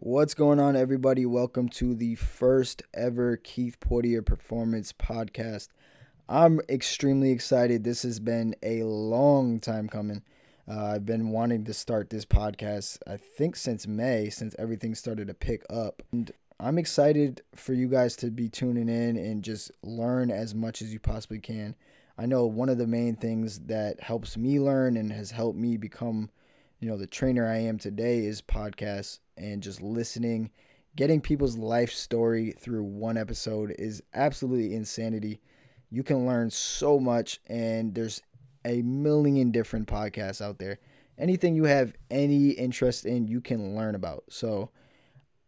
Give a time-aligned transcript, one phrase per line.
[0.00, 1.26] What's going on, everybody?
[1.26, 5.70] Welcome to the first ever Keith Portier Performance Podcast.
[6.28, 7.82] I'm extremely excited.
[7.82, 10.22] This has been a long time coming.
[10.70, 15.26] Uh, I've been wanting to start this podcast, I think, since May, since everything started
[15.26, 16.00] to pick up.
[16.12, 16.30] And
[16.60, 20.92] I'm excited for you guys to be tuning in and just learn as much as
[20.92, 21.74] you possibly can.
[22.16, 25.76] I know one of the main things that helps me learn and has helped me
[25.76, 26.30] become,
[26.80, 30.50] you know, the trainer I am today is podcasts and just listening.
[30.96, 35.40] Getting people's life story through one episode is absolutely insanity.
[35.90, 38.22] You can learn so much, and there's
[38.64, 40.78] a million different podcasts out there.
[41.18, 44.24] Anything you have any interest in, you can learn about.
[44.28, 44.70] So,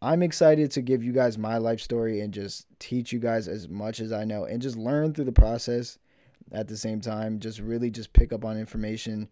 [0.02, 3.68] I'm excited to give you guys my life story and just teach you guys as
[3.68, 5.98] much as I know and just learn through the process
[6.52, 7.38] at the same time.
[7.38, 9.28] Just really just pick up on information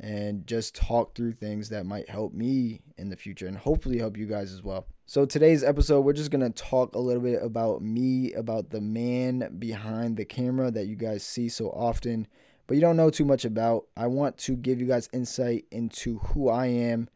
[0.00, 4.16] and just talk through things that might help me in the future and hopefully help
[4.16, 4.86] you guys as well.
[5.04, 8.80] So, today's episode, we're just going to talk a little bit about me, about the
[8.80, 12.26] man behind the camera that you guys see so often,
[12.66, 13.86] but you don't know too much about.
[13.96, 17.08] I want to give you guys insight into who I am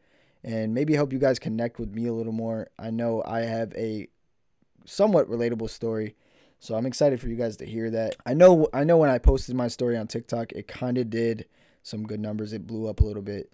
[0.43, 2.67] and maybe help you guys connect with me a little more.
[2.77, 4.07] I know I have a
[4.85, 6.15] somewhat relatable story.
[6.59, 8.15] So I'm excited for you guys to hear that.
[8.25, 11.45] I know I know when I posted my story on TikTok, it kind of did
[11.85, 12.51] some good numbers.
[12.51, 13.51] It blew up a little bit.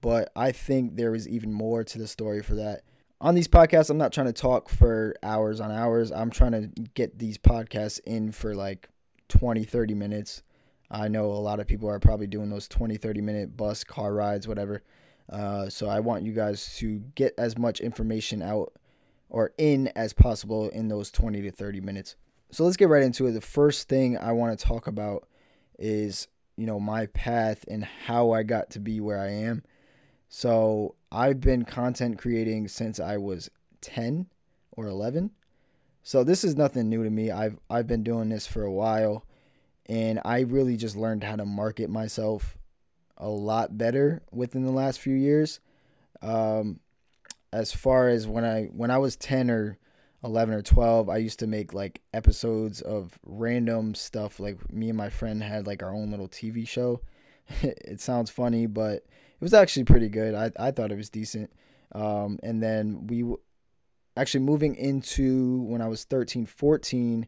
[0.00, 2.82] But I think there is even more to the story for that.
[3.20, 6.12] On these podcasts, I'm not trying to talk for hours on hours.
[6.12, 8.88] I'm trying to get these podcasts in for like
[9.28, 10.42] 20, 30 minutes.
[10.90, 14.12] I know a lot of people are probably doing those 20, 30 minute bus, car
[14.12, 14.82] rides, whatever.
[15.30, 18.74] Uh, so I want you guys to get as much information out
[19.30, 22.16] or in as possible in those 20 to 30 minutes.
[22.50, 23.32] So let's get right into it.
[23.32, 25.26] The first thing I want to talk about
[25.78, 29.62] is, you know, my path and how I got to be where I am.
[30.28, 33.50] So I've been content creating since I was
[33.80, 34.26] 10
[34.72, 35.30] or 11.
[36.02, 37.30] So this is nothing new to me.
[37.30, 39.24] I've I've been doing this for a while
[39.86, 42.56] and I really just learned how to market myself
[43.16, 45.60] a lot better within the last few years.
[46.22, 46.80] Um,
[47.52, 49.78] as far as when I when I was 10 or
[50.24, 54.38] 11 or 12, I used to make like episodes of random stuff.
[54.38, 57.00] Like me and my friend had like our own little TV show.
[57.62, 60.34] it sounds funny, but it was actually pretty good.
[60.34, 61.50] I, I thought it was decent.
[61.92, 63.40] Um, and then we w-
[64.16, 67.26] actually moving into when I was 13, 14,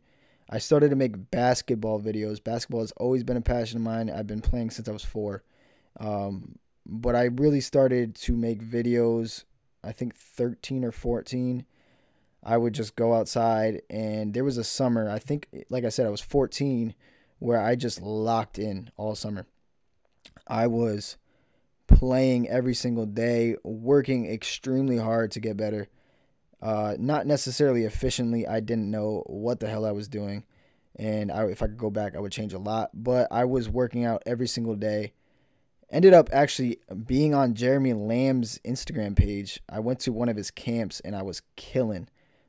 [0.51, 2.43] I started to make basketball videos.
[2.43, 4.11] Basketball has always been a passion of mine.
[4.11, 5.43] I've been playing since I was four.
[5.99, 6.57] Um,
[6.87, 9.45] but I really started to make videos,
[9.83, 11.65] I think 13 or 14.
[12.45, 16.07] I would just go outside, and there was a summer, I think, like I said,
[16.07, 16.95] I was 14,
[17.39, 19.47] where I just locked in all summer.
[20.47, 21.17] I was
[21.87, 25.89] playing every single day, working extremely hard to get better.
[26.61, 28.47] Uh, not necessarily efficiently.
[28.47, 30.45] I didn't know what the hell I was doing,
[30.97, 32.91] and I, if I could go back, I would change a lot.
[32.95, 35.13] But I was working out every single day
[35.91, 39.61] ended up actually being on Jeremy Lamb's Instagram page.
[39.69, 42.09] I went to one of his camps and I was killing.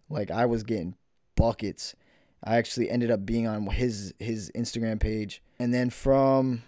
[0.09, 0.95] Like I was getting
[1.35, 1.95] buckets.
[2.43, 5.41] I actually ended up being on his his Instagram page.
[5.59, 6.63] And then from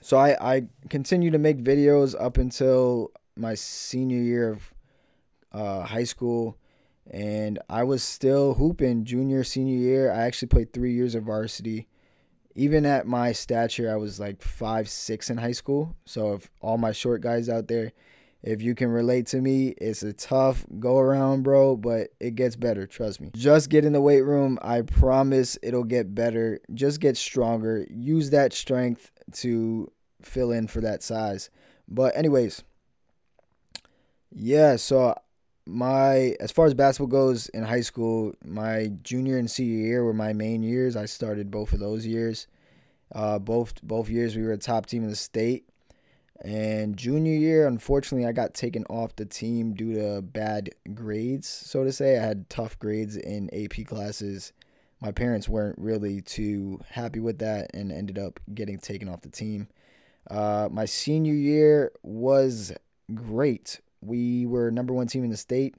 [0.00, 4.74] so I I continued to make videos up until my senior year of
[5.52, 6.56] uh, high school
[7.10, 10.10] and I was still hooping junior senior year.
[10.10, 11.88] I actually played 3 years of varsity
[12.54, 15.96] even at my stature, I was like five six in high school.
[16.04, 17.92] So if all my short guys out there,
[18.44, 22.56] if you can relate to me, it's a tough go around, bro, but it gets
[22.56, 22.86] better.
[22.86, 23.30] Trust me.
[23.34, 24.58] Just get in the weight room.
[24.60, 26.60] I promise it'll get better.
[26.74, 27.86] Just get stronger.
[27.88, 29.90] Use that strength to
[30.20, 31.48] fill in for that size.
[31.88, 32.62] But anyways,
[34.30, 34.76] yeah.
[34.76, 35.14] So
[35.64, 40.12] my as far as basketball goes in high school, my junior and senior year were
[40.12, 40.96] my main years.
[40.96, 42.46] I started both of those years.
[43.10, 45.66] Uh, both both years we were a top team in the state.
[46.42, 51.84] And junior year, unfortunately, I got taken off the team due to bad grades, so
[51.84, 52.18] to say.
[52.18, 54.52] I had tough grades in AP classes.
[55.00, 59.30] My parents weren't really too happy with that and ended up getting taken off the
[59.30, 59.68] team.
[60.30, 62.72] Uh, my senior year was
[63.14, 65.74] great we were number one team in the state.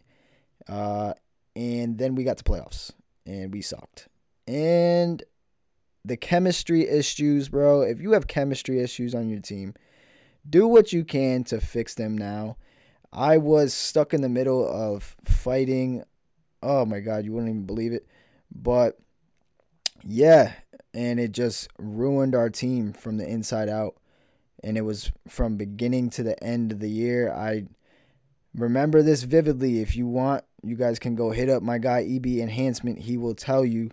[0.68, 1.14] Uh,
[1.56, 2.92] and then we got to playoffs
[3.26, 4.08] and we sucked.
[4.48, 5.24] And
[6.04, 7.82] the chemistry issues, bro.
[7.82, 9.74] If you have chemistry issues on your team,
[10.50, 12.58] do what you can to fix them now.
[13.12, 16.04] I was stuck in the middle of fighting.
[16.62, 18.08] Oh my God, you wouldn't even believe it.
[18.54, 18.98] But
[20.04, 20.54] yeah,
[20.94, 23.96] and it just ruined our team from the inside out.
[24.64, 27.32] And it was from beginning to the end of the year.
[27.32, 27.68] I
[28.56, 29.80] remember this vividly.
[29.82, 33.00] If you want, you guys can go hit up my guy EB Enhancement.
[33.00, 33.92] He will tell you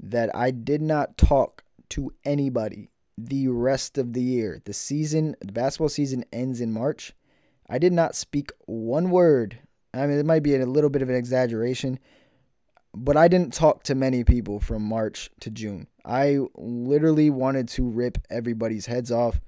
[0.00, 2.90] that I did not talk to anybody
[3.26, 4.60] the rest of the year.
[4.64, 7.12] The season, the basketball season ends in March.
[7.68, 9.58] I did not speak one word.
[9.92, 11.98] I mean, it might be a little bit of an exaggeration,
[12.94, 15.88] but I didn't talk to many people from March to June.
[16.04, 19.40] I literally wanted to rip everybody's heads off.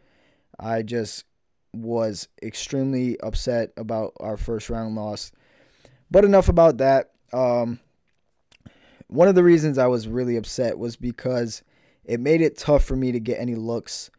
[0.59, 1.25] I just
[1.73, 5.31] was extremely upset about our first round loss.
[6.11, 7.13] But enough about that.
[7.33, 7.79] Um,
[9.07, 11.63] one of the reasons I was really upset was because
[12.11, 14.11] it made it tough for me to get any looks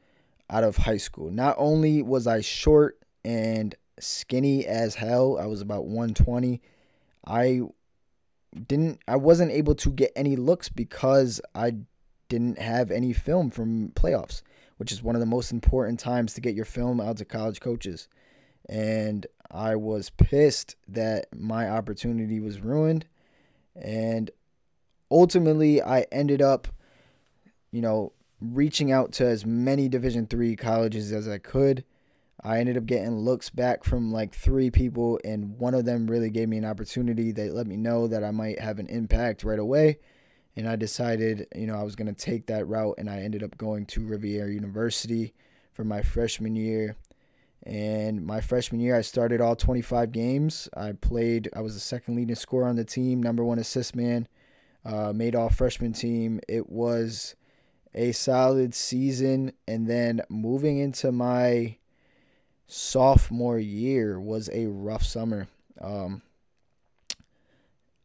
[0.49, 1.29] out of high school.
[1.29, 6.61] Not only was I short and skinny as hell, I was about 120.
[7.27, 7.63] I
[8.65, 11.73] didn't I wasn't able to get any looks because I
[12.29, 14.41] didn't have any film from playoffs,
[14.77, 17.59] which is one of the most important times to get your film out to college
[17.59, 18.07] coaches.
[18.69, 23.05] And I was pissed that my opportunity was ruined
[23.75, 24.31] and
[25.11, 26.69] ultimately I ended up
[27.71, 31.83] you know, reaching out to as many Division three colleges as I could.
[32.44, 36.31] I ended up getting looks back from like three people, and one of them really
[36.31, 37.31] gave me an opportunity.
[37.31, 40.00] They let me know that I might have an impact right away.
[40.56, 43.44] And I decided, you know, I was going to take that route, and I ended
[43.44, 45.33] up going to Rivier University
[45.71, 46.97] for my freshman year.
[47.63, 50.68] And my freshman year, I started all 25 games.
[50.75, 54.27] I played, I was the second leading scorer on the team, number one assist man,
[54.83, 56.39] uh, made all freshman team.
[56.50, 57.35] It was
[57.93, 61.77] a solid season and then moving into my
[62.67, 65.47] sophomore year was a rough summer.
[65.79, 66.21] Um,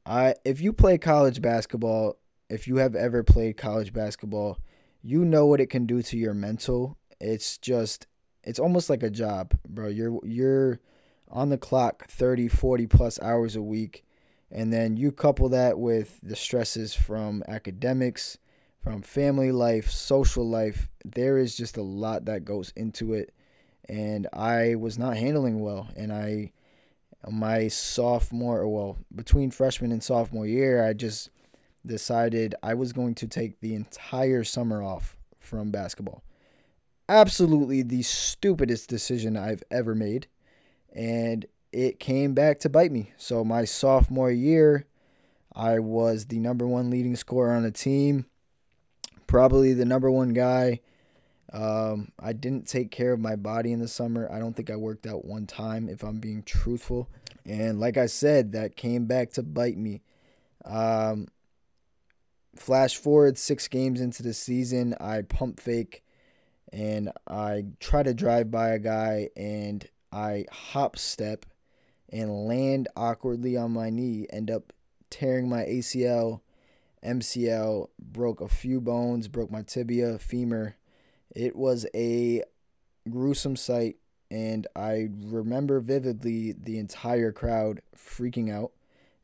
[0.04, 2.16] I if you play college basketball,
[2.48, 4.58] if you have ever played college basketball,
[5.02, 6.96] you know what it can do to your mental.
[7.20, 8.06] It's just
[8.42, 9.88] it's almost like a job, bro.
[9.88, 10.80] You're you're
[11.28, 14.04] on the clock 30, 40 plus hours a week
[14.50, 18.38] and then you couple that with the stresses from academics,
[18.86, 20.88] from family life, social life.
[21.04, 23.34] There is just a lot that goes into it.
[23.88, 25.88] And I was not handling well.
[25.96, 26.52] And I,
[27.28, 31.30] my sophomore, well, between freshman and sophomore year, I just
[31.84, 36.22] decided I was going to take the entire summer off from basketball.
[37.08, 40.28] Absolutely the stupidest decision I've ever made.
[40.94, 43.10] And it came back to bite me.
[43.16, 44.86] So, my sophomore year,
[45.52, 48.26] I was the number one leading scorer on the team
[49.26, 50.81] probably the number one guy.
[51.52, 54.28] Um, I didn't take care of my body in the summer.
[54.31, 57.08] I don't think I worked out one time, if I'm being truthful.
[57.44, 60.02] And like I said, that came back to bite me.
[60.64, 61.28] Um,
[62.56, 66.02] flash forward six games into the season, I pump fake
[66.73, 71.46] and I try to drive by a guy and I hop step
[72.11, 74.73] and land awkwardly on my knee, end up
[75.11, 76.40] tearing my ACL
[77.06, 80.76] MCL, broke a few bones, broke my tibia, femur.
[81.34, 82.42] It was a
[83.08, 83.96] gruesome sight,
[84.30, 88.72] and I remember vividly the entire crowd freaking out.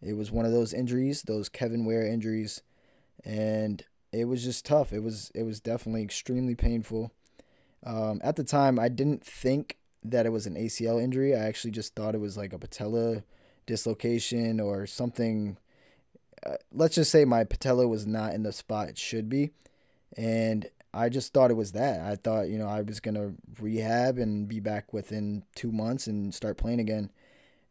[0.00, 2.62] It was one of those injuries, those Kevin Ware injuries,
[3.24, 4.92] and it was just tough.
[4.92, 7.12] It was it was definitely extremely painful.
[7.84, 11.34] Um, at the time, I didn't think that it was an ACL injury.
[11.34, 13.24] I actually just thought it was like a patella
[13.66, 15.56] dislocation or something
[16.46, 19.50] uh, let's just say my patella was not in the spot it should be,
[20.16, 22.00] and I just thought it was that.
[22.00, 26.34] I thought you know I was gonna rehab and be back within two months and
[26.34, 27.10] start playing again,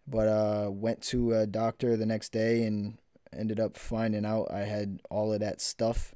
[0.08, 2.98] but uh, went to a doctor the next day and
[3.34, 6.14] ended up finding out I had all of that stuff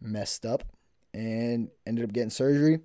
[0.00, 0.64] messed up
[1.14, 2.80] and ended up getting surgery.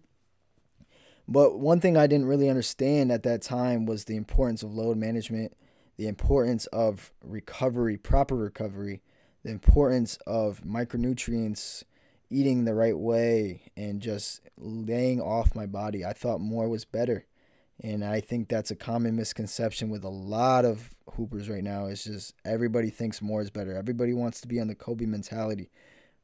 [1.27, 4.98] But one thing I didn't really understand at that time was the importance of load
[4.98, 5.56] management,
[5.98, 9.01] the importance of recovery, proper recovery,
[9.44, 11.84] the importance of micronutrients,
[12.30, 16.06] eating the right way, and just laying off my body.
[16.06, 17.26] I thought more was better.
[17.82, 21.88] And I think that's a common misconception with a lot of hoopers right now.
[21.88, 23.76] It's just everybody thinks more is better.
[23.76, 25.70] Everybody wants to be on the Kobe mentality.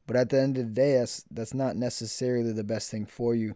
[0.06, 3.34] But at the end of the day, that's that's not necessarily the best thing for
[3.34, 3.54] you.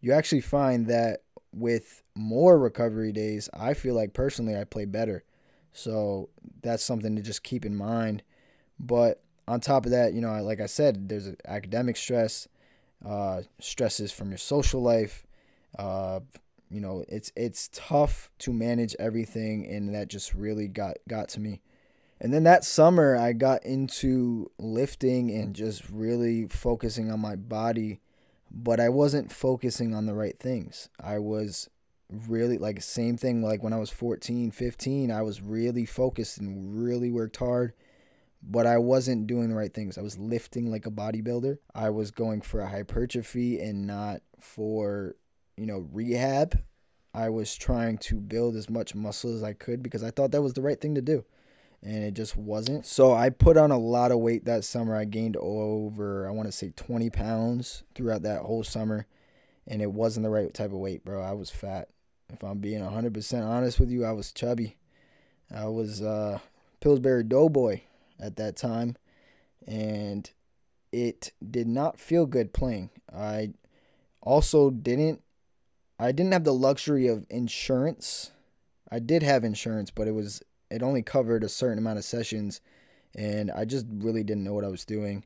[0.00, 5.24] You actually find that with more recovery days, I feel like personally I play better.
[5.72, 6.30] So
[6.62, 8.22] that's something to just keep in mind.
[8.78, 12.48] But on top of that, you know, like I said, there's academic stress,
[13.04, 15.26] uh, stresses from your social life.
[15.78, 16.20] Uh,
[16.70, 21.40] you know, it's it's tough to manage everything, and that just really got got to
[21.40, 21.60] me.
[22.20, 28.00] And then that summer, I got into lifting and just really focusing on my body,
[28.50, 30.88] but I wasn't focusing on the right things.
[30.98, 31.68] I was
[32.28, 36.82] really like same thing like when I was 14, 15, I was really focused and
[36.82, 37.72] really worked hard,
[38.46, 39.96] but I wasn't doing the right things.
[39.96, 41.58] I was lifting like a bodybuilder.
[41.74, 45.16] I was going for a hypertrophy and not for,
[45.56, 46.60] you know, rehab.
[47.14, 50.42] I was trying to build as much muscle as I could because I thought that
[50.42, 51.24] was the right thing to do.
[51.82, 52.86] And it just wasn't.
[52.86, 54.96] So I put on a lot of weight that summer.
[54.96, 59.06] I gained over, I want to say 20 pounds throughout that whole summer.
[59.66, 61.22] And it wasn't the right type of weight, bro.
[61.22, 61.88] I was fat.
[62.30, 64.76] If I'm being 100% honest with you, I was chubby.
[65.54, 66.40] I was uh,
[66.80, 67.82] Pillsbury Doughboy
[68.20, 68.96] at that time.
[69.66, 70.30] And
[70.92, 72.90] it did not feel good playing.
[73.12, 73.50] I
[74.20, 75.22] also didn't
[75.98, 78.32] I didn't have the luxury of insurance.
[78.90, 82.60] I did have insurance, but it was it only covered a certain amount of sessions
[83.16, 85.24] and I just really didn't know what I was doing.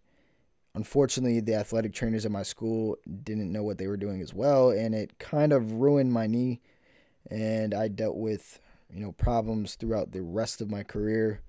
[0.75, 4.71] Unfortunately, the athletic trainers at my school didn't know what they were doing as well
[4.71, 6.61] and it kind of ruined my knee
[7.31, 11.43] and I dealt with, you know, problems throughout the rest of my career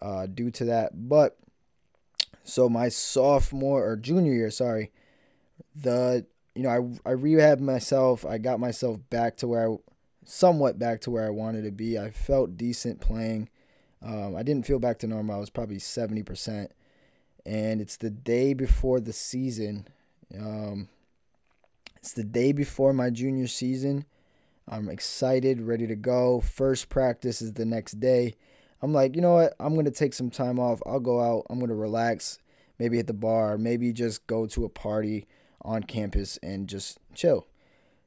[0.00, 1.08] uh, due to that.
[1.08, 1.36] But
[2.44, 4.90] so my sophomore or junior year, sorry,
[5.74, 6.70] the you know,
[7.04, 8.24] I I rehabbed myself.
[8.24, 9.76] I got myself back to where I
[10.24, 11.98] somewhat back to where I wanted to be.
[11.98, 13.48] I felt decent playing.
[14.02, 15.36] Um, I didn't feel back to normal.
[15.36, 16.72] I was probably seventy percent,
[17.44, 19.88] and it's the day before the season.
[20.38, 20.88] Um,
[21.96, 24.04] it's the day before my junior season.
[24.68, 26.40] I'm excited, ready to go.
[26.40, 28.34] First practice is the next day.
[28.82, 29.54] I'm like, you know what?
[29.58, 30.80] I'm gonna take some time off.
[30.86, 31.46] I'll go out.
[31.50, 32.38] I'm gonna relax.
[32.78, 33.56] Maybe at the bar.
[33.56, 35.26] Maybe just go to a party
[35.62, 37.46] on campus and just chill.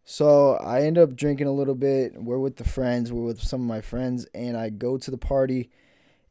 [0.06, 2.16] So I end up drinking a little bit.
[2.16, 5.20] We're with the friends, we're with some of my friends, and I go to the
[5.20, 5.70] party,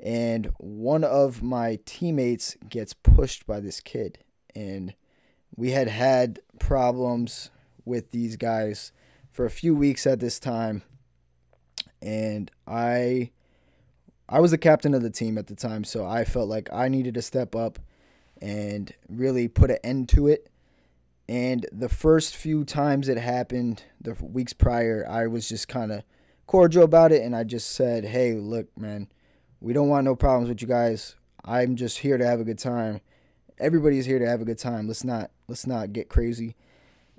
[0.00, 4.18] and one of my teammates gets pushed by this kid.
[4.52, 4.94] And
[5.54, 7.50] we had had problems
[7.84, 8.90] with these guys
[9.30, 10.82] for a few weeks at this time.
[12.02, 13.30] And I
[14.28, 16.88] I was the captain of the team at the time, so I felt like I
[16.88, 17.78] needed to step up
[18.40, 20.48] and really put an end to it
[21.28, 26.02] and the first few times it happened, the weeks prior, I was just kind of
[26.46, 27.22] cordial about it.
[27.22, 29.08] And I just said, hey, look, man,
[29.60, 31.16] we don't want no problems with you guys.
[31.44, 33.02] I'm just here to have a good time.
[33.58, 34.86] Everybody's here to have a good time.
[34.86, 36.54] Let's not let's not get crazy.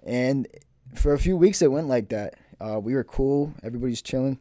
[0.04, 0.48] And
[0.96, 2.36] for a few weeks it went like that.
[2.60, 3.54] Uh, we were cool.
[3.64, 4.40] Everybody's chilling.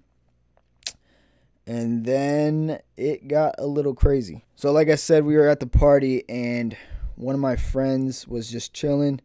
[1.69, 4.47] And then it got a little crazy.
[4.57, 6.75] So like I said, we were at the party and
[7.15, 9.21] one of my friends was just chilling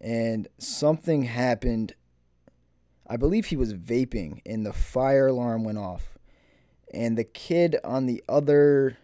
[0.00, 1.94] and something happened.
[3.06, 6.18] I believe he was vaping, and the fire alarm went off.
[6.92, 8.96] And the kid on the other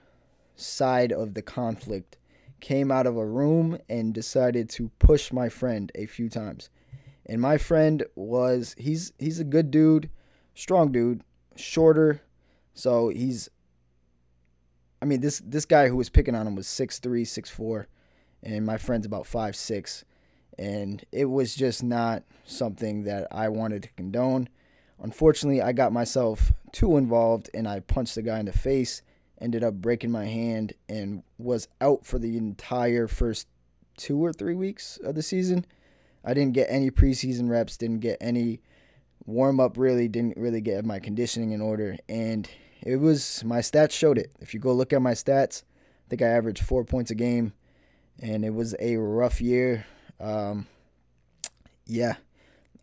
[0.57, 2.17] side of the conflict
[2.61, 6.71] came out of a room and decided to push my friend a few times.
[7.27, 10.11] And my friend was he's he's a good dude,
[10.55, 11.23] strong dude,
[11.57, 12.23] shorter.
[12.75, 13.49] So he's
[15.01, 17.87] I mean this this guy who was picking on him was 6'3, 6'4
[18.43, 20.05] and my friend's about five six
[20.59, 24.49] and it was just not something that I wanted to condone.
[25.03, 29.03] Unfortunately, I got myself too involved and I punched the guy in the face,
[29.41, 33.49] ended up breaking my hand, and was out for the entire first
[33.97, 35.67] two or three weeks of the season.
[36.25, 38.61] I didn't get any preseason reps, didn't get any
[39.27, 41.97] warm up, really, didn't really get my conditioning in order.
[42.09, 42.49] And
[42.83, 44.33] it was, my stats showed it.
[44.41, 45.63] If you go look at my stats,
[46.07, 47.53] I think I averaged four points a game,
[48.21, 49.87] and it was a rough year
[50.21, 50.67] um,
[51.87, 52.17] yeah,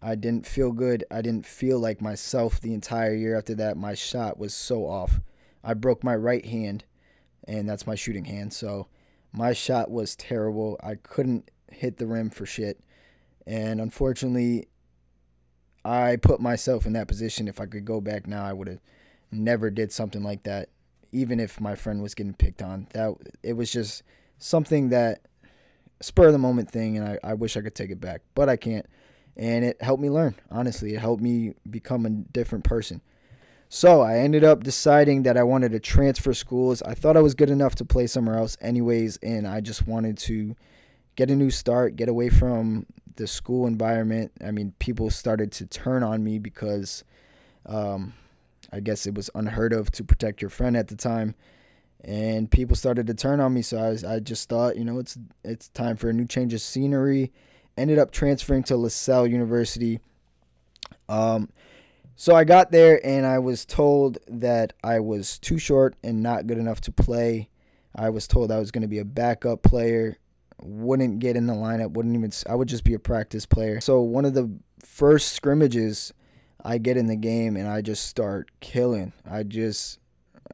[0.02, 1.04] I didn't feel good.
[1.12, 3.78] I didn't feel like myself the entire year after that.
[3.78, 5.20] My shot was so off.
[5.64, 6.86] I broke my right hand,
[7.48, 8.54] and that's my shooting hand.
[8.54, 8.88] So
[9.32, 10.80] my shot was terrible.
[10.84, 12.80] I couldn't hit the rim for shit.
[13.48, 14.68] And unfortunately,
[15.84, 17.48] I put myself in that position.
[17.48, 18.82] If I could go back now, I would have
[19.32, 20.70] never did something like that.
[21.12, 24.04] Even if my friend was getting picked on, that it was just
[24.38, 25.22] something that
[26.02, 28.50] spur of the moment thing, and I, I wish I could take it back, but
[28.50, 28.86] I can't.
[29.38, 30.94] And it helped me learn, honestly.
[30.94, 33.02] It helped me become a different person.
[33.70, 36.82] So I ended up deciding that I wanted to transfer schools.
[36.84, 40.18] I thought I was good enough to play somewhere else, anyways, and I just wanted
[40.20, 40.56] to
[41.16, 44.32] get a new start, get away from the school environment.
[44.46, 47.04] I mean, people started to turn on me because
[47.66, 48.14] um,
[48.72, 51.36] I guess it was unheard of to protect your friend at the time
[52.04, 53.62] and people started to turn on me.
[53.62, 56.54] So I, was, I just thought, you know, it's it's time for a new change
[56.54, 57.32] of scenery.
[57.78, 60.00] Ended up transferring to LaSalle University.
[61.08, 61.50] Um,
[62.16, 66.48] so I got there and I was told that I was too short and not
[66.48, 67.50] good enough to play.
[67.96, 70.18] I was told I was going to be a backup player,
[70.62, 73.82] wouldn't get in the lineup, wouldn't even I would just be a practice player.
[73.82, 74.52] So one of the
[74.84, 76.14] first scrimmages,
[76.64, 79.14] I get in the game and I just start killing.
[79.30, 80.00] I just,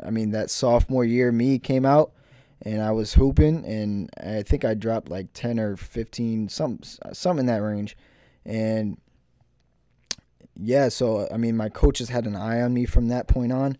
[0.04, 2.14] I mean, that sophomore year me came out
[2.62, 6.80] and I was hooping and I think I dropped like 10 or 15, some,
[7.14, 7.98] some in that range.
[8.46, 8.98] And
[10.56, 13.78] yeah, so I mean, my coaches had an eye on me from that point on.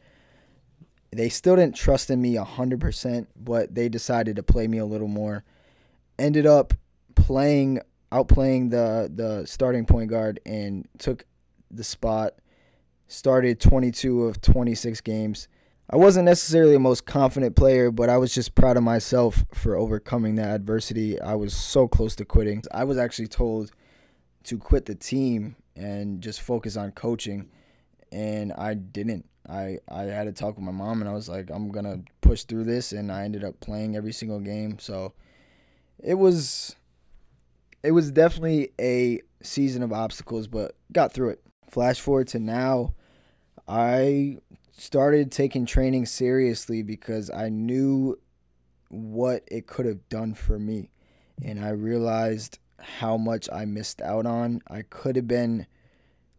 [1.12, 5.08] They still didn't trust in me 100%, but they decided to play me a little
[5.08, 5.44] more.
[6.20, 6.74] Ended up
[7.16, 7.82] playing
[8.12, 11.26] outplaying the the starting point guard and took
[11.70, 12.34] the spot.
[13.10, 15.48] Started 22 of 26 games.
[15.90, 19.78] I wasn't necessarily the most confident player, but I was just proud of myself for
[19.78, 21.20] overcoming that adversity.
[21.22, 22.64] I was so close to quitting.
[22.74, 23.72] I was actually told
[24.44, 27.50] to quit the team and just focus on coaching,
[28.12, 29.26] and I didn't.
[29.48, 32.44] I, I had to talk with my mom, and I was like, I'm gonna push
[32.44, 34.80] through this, and I ended up playing every single game.
[34.80, 35.14] So
[36.04, 36.76] it was
[37.84, 41.42] it was definitely a season of obstacles, but got through it.
[41.70, 42.94] Flash forward to now,
[43.68, 44.38] I
[44.72, 48.18] started taking training seriously because I knew
[48.90, 50.92] what it could have done for me.
[51.44, 54.62] And I realized how much I missed out on.
[54.68, 55.68] I could have been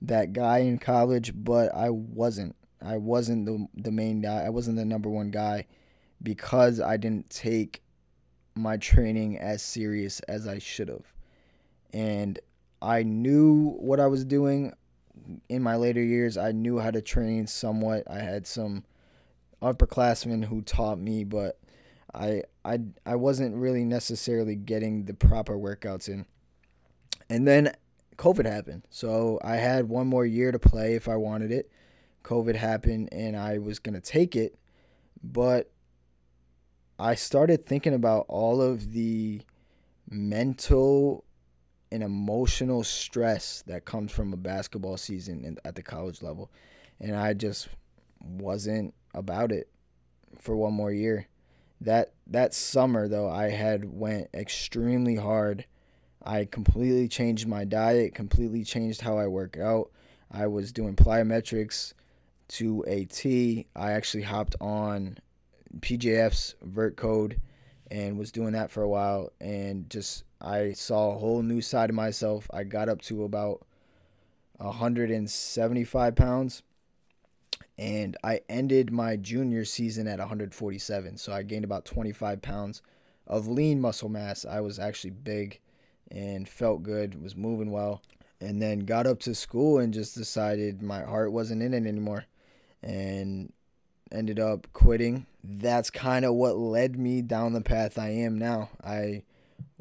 [0.03, 2.57] that guy in college, but I wasn't.
[2.81, 4.45] I wasn't the the main guy.
[4.45, 5.67] I wasn't the number one guy
[6.23, 7.83] because I didn't take
[8.59, 11.12] my training as serious as I should have
[11.93, 12.38] and
[12.81, 14.73] I knew what I was doing
[15.49, 16.37] in my later years.
[16.37, 18.05] I knew how to train somewhat.
[18.09, 18.85] I had some
[19.61, 21.59] upperclassmen who taught me, but
[22.15, 26.27] I I I wasn't really necessarily getting the proper workouts in.
[27.29, 27.73] And then
[28.17, 28.83] COVID happened.
[28.91, 31.71] So I had one more year to play if I wanted it.
[32.25, 34.59] COVID happened and I was going to take it,
[35.23, 35.71] but
[36.99, 39.43] I started thinking about all of the
[40.11, 41.25] mental
[41.93, 46.50] and emotional stress that comes from a basketball season at the college level.
[47.00, 47.69] And I just
[48.21, 49.69] wasn't about it
[50.38, 51.28] for one more year.
[51.81, 55.67] That that summer though, I had went extremely hard.
[56.25, 59.91] I completely changed my diet, completely changed how I work out.
[60.30, 61.95] I was doing plyometrics
[62.49, 63.69] to a T.
[63.76, 65.19] I actually hopped on
[65.81, 67.41] PJF's vert code
[67.91, 71.91] and was doing that for a while and just I saw a whole new side
[71.91, 72.49] of myself.
[72.52, 73.67] I got up to about
[74.59, 76.63] 175 pounds
[77.76, 81.17] and I ended my junior season at 147.
[81.17, 82.83] So I gained about 25 pounds
[83.26, 84.45] of lean muscle mass.
[84.45, 85.61] I was actually big
[86.11, 88.02] and felt good, was moving well.
[88.41, 92.25] And then got up to school and just decided my heart wasn't in it anymore
[92.83, 93.52] and
[94.12, 95.26] ended up quitting.
[95.42, 98.71] That's kind of what led me down the path I am now.
[98.84, 99.23] I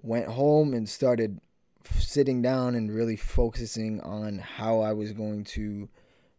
[0.01, 1.39] went home and started
[1.99, 5.89] sitting down and really focusing on how I was going to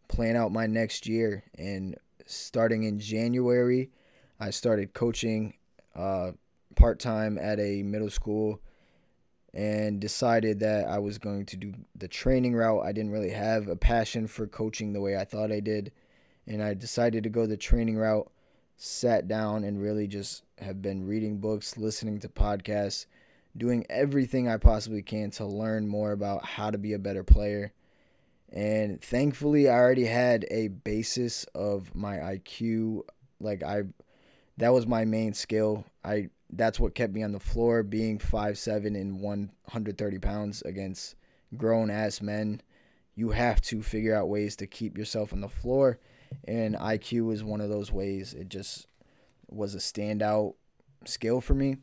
[0.09, 1.45] plan out my next year.
[1.57, 1.97] And
[2.27, 3.91] starting in January,
[4.41, 5.55] I started coaching
[5.95, 6.33] uh,
[6.77, 8.61] part time at a middle school
[9.55, 12.85] and decided that I was going to do the training route.
[12.85, 15.91] I didn't really have a passion for coaching the way I thought I did.
[16.49, 18.29] And I decided to go the training route,
[18.77, 23.07] sat down, and really just have been reading books, listening to podcasts
[23.59, 27.73] doing everything I possibly can to learn more about how to be a better player.
[28.51, 33.03] And thankfully, I already had a basis of my IQ.
[33.41, 33.83] Like I,
[34.57, 35.85] that was my main skill.
[36.05, 40.19] I that's what kept me on the floor, being five seven and one hundred thirty
[40.19, 41.17] pounds against
[41.57, 42.63] grown ass men.
[43.17, 45.99] You have to figure out ways to keep yourself on the floor,
[46.45, 48.35] and IQ is one of those ways.
[48.35, 48.87] It just
[49.49, 50.55] was a standout
[51.05, 51.77] skill for me.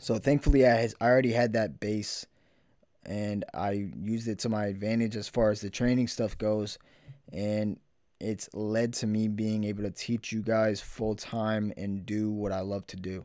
[0.00, 2.26] So thankfully, I, has, I already had that base,
[3.04, 6.78] and I used it to my advantage as far as the training stuff goes,
[7.32, 7.78] and
[8.18, 12.52] it's led to me being able to teach you guys full time and do what
[12.52, 13.24] I love to do.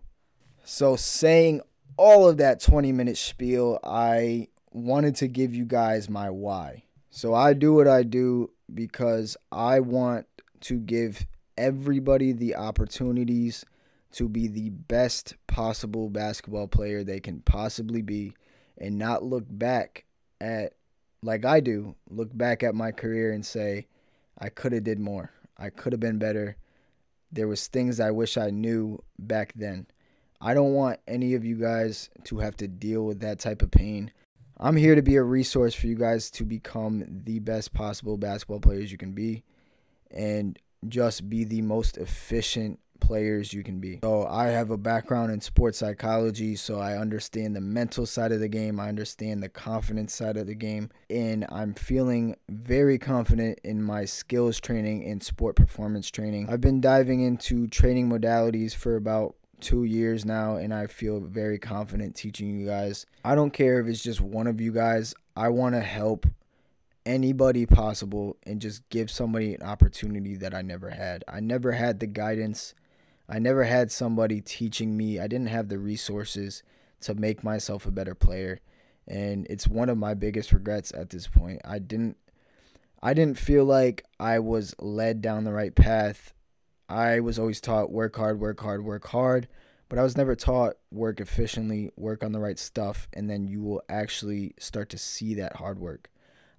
[0.64, 1.62] So saying
[1.98, 6.84] all of that 20 minute spiel, I wanted to give you guys my why.
[7.10, 10.28] So I do what I do because I want
[10.62, 11.26] to give
[11.58, 13.66] everybody the opportunities
[14.14, 18.34] to be the best possible basketball player they can possibly be
[18.78, 20.06] and not look back
[20.40, 20.74] at
[21.22, 23.88] like I do, look back at my career and say
[24.38, 25.32] I could have did more.
[25.58, 26.56] I could have been better.
[27.32, 29.88] There was things I wish I knew back then.
[30.40, 33.72] I don't want any of you guys to have to deal with that type of
[33.72, 34.12] pain.
[34.60, 38.60] I'm here to be a resource for you guys to become the best possible basketball
[38.60, 39.44] players you can be
[40.12, 44.00] and just be the most efficient players you can be.
[44.04, 48.40] So I have a background in sports psychology, so I understand the mental side of
[48.40, 53.60] the game, I understand the confidence side of the game, and I'm feeling very confident
[53.64, 56.50] in my skills training and sport performance training.
[56.50, 61.58] I've been diving into training modalities for about two years now, and I feel very
[61.58, 63.06] confident teaching you guys.
[63.24, 66.26] I don't care if it's just one of you guys, I want to help
[67.06, 71.24] anybody possible and just give somebody an opportunity that I never had.
[71.28, 72.74] I never had the guidance.
[73.30, 75.20] I never had somebody teaching me.
[75.20, 76.64] I didn't have the resources
[77.02, 78.60] to make myself a better player.
[79.08, 81.62] And it's one of my biggest regrets at this point.
[81.64, 82.18] I didn't
[83.04, 86.34] I didn't feel like I was led down the right path.
[86.88, 89.48] I was always taught work hard, work hard, work hard,
[89.90, 93.62] but I was never taught work efficiently, work on the right stuff, and then you
[93.62, 96.10] will actually start to see that hard work.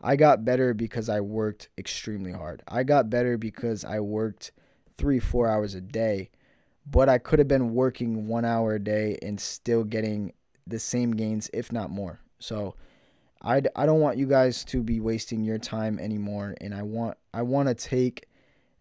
[0.00, 2.62] I got better because I worked extremely hard.
[2.68, 4.52] I got better because I worked
[4.96, 6.30] three, four hours a day,
[6.84, 10.32] but I could have been working one hour a day and still getting
[10.66, 12.20] the same gains, if not more.
[12.38, 12.74] So
[13.42, 16.54] I, I don't want you guys to be wasting your time anymore.
[16.60, 18.26] And I want, I want to take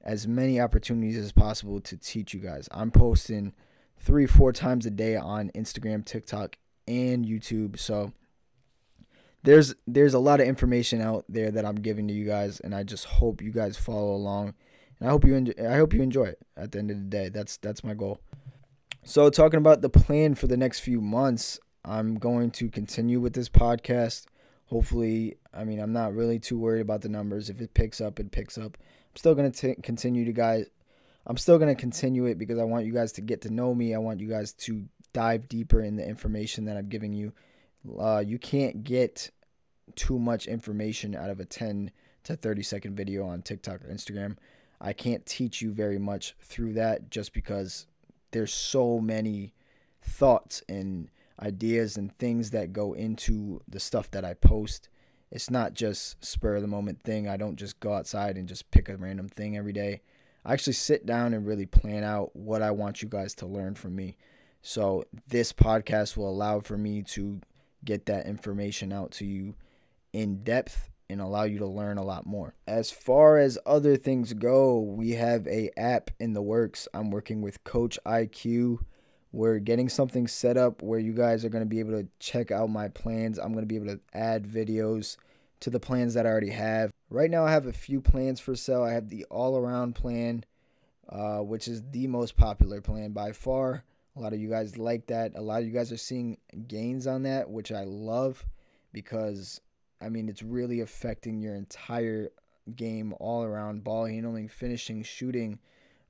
[0.06, 2.70] as many opportunities as possible to teach you guys.
[2.72, 3.54] I'm posting
[4.00, 7.80] three, four times a day on Instagram, TikTok, and YouTube.
[7.80, 8.14] So,
[9.46, 12.76] there's there's a lot of information out there that I'm giving to you guys, and
[12.76, 14.56] I just hope you guys follow along,
[15.00, 16.40] and I hope you enjoy, I hope you enjoy it.
[16.58, 18.20] At the end of the day, that's that's my goal.
[19.04, 23.34] So talking about the plan for the next few months, I'm going to continue with
[23.34, 24.26] this podcast.
[24.66, 27.50] Hopefully, I mean I'm not really too worried about the numbers.
[27.50, 28.78] If it picks up, it picks up.
[29.16, 30.66] Still gonna continue to guys.
[31.26, 33.96] I'm still gonna continue it because I want you guys to get to know me.
[33.96, 37.34] I want you guys to dive deeper in the information that I'm giving you.
[38.00, 39.32] Uh, you can't get
[39.96, 41.92] too much information out of a 10
[42.24, 44.38] to 30 second video on TikTok or Instagram.
[44.82, 47.88] I can't teach you very much through that just because
[48.32, 49.54] there's so many
[50.02, 51.10] thoughts and
[51.42, 54.90] ideas and things that go into the stuff that I post.
[55.36, 57.28] It's not just spur of the moment thing.
[57.28, 60.02] I don't just go outside and just pick a random thing every day.
[60.46, 63.76] I actually sit down and really plan out what I want you guys to learn
[63.76, 64.16] from me.
[64.62, 67.42] So this podcast will allow for me to
[67.84, 69.56] get that information out to you
[70.14, 72.56] in depth and allow you to learn a lot more.
[72.66, 76.88] As far as other things go, we have a app in the works.
[76.94, 78.80] I'm working with Coach IQ.
[79.36, 82.52] We're getting something set up where you guys are going to be able to check
[82.52, 83.38] out my plans.
[83.38, 85.18] I'm going to be able to add videos
[85.60, 86.94] to the plans that I already have.
[87.10, 88.82] Right now, I have a few plans for sale.
[88.82, 90.46] I have the all around plan,
[91.10, 93.84] uh, which is the most popular plan by far.
[94.16, 95.34] A lot of you guys like that.
[95.36, 96.38] A lot of you guys are seeing
[96.70, 98.46] gains on that, which I love
[98.94, 99.60] because
[100.00, 102.30] I mean, it's really affecting your entire
[102.74, 105.60] game all around ball handling, finishing, shooting,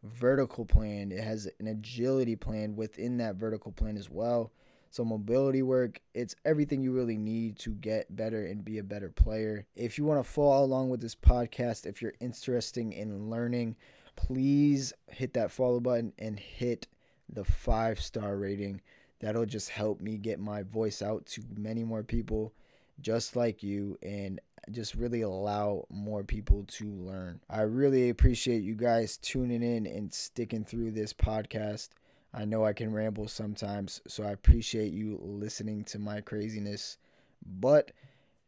[0.06, 1.12] vertical plan.
[1.12, 4.52] It has an agility plan within that vertical plan as well.
[4.90, 9.10] So, mobility work, it's everything you really need to get better and be a better
[9.10, 9.66] player.
[9.76, 13.76] If you want to follow along with this podcast, if you're interested in learning,
[14.16, 16.88] please hit that follow button and hit
[17.28, 18.82] the five star rating.
[19.20, 22.54] That'll just help me get my voice out to many more people
[23.02, 24.40] just like you and
[24.72, 27.42] just really allow more people to learn.
[27.50, 31.90] I really appreciate you guys tuning in and sticking through this podcast.
[32.34, 36.98] I know I can ramble sometimes, so I appreciate you listening to my craziness.
[37.46, 37.92] But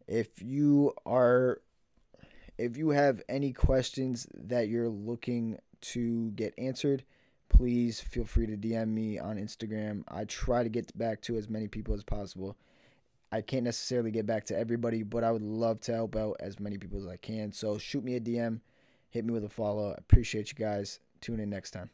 [0.07, 1.61] if you are
[2.57, 7.03] if you have any questions that you're looking to get answered,
[7.49, 10.03] please feel free to DM me on Instagram.
[10.07, 12.57] I try to get back to as many people as possible.
[13.31, 16.59] I can't necessarily get back to everybody, but I would love to help out as
[16.59, 17.51] many people as I can.
[17.51, 18.61] So shoot me a DM,
[19.09, 19.91] hit me with a follow.
[19.91, 20.99] I appreciate you guys.
[21.19, 21.89] Tune in next time.